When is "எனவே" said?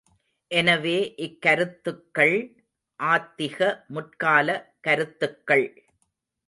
0.51-0.95